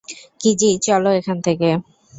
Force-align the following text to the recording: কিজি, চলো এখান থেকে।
কিজি, 0.41 0.69
চলো 0.81 1.09
এখান 1.11 1.37
থেকে। 1.41 1.69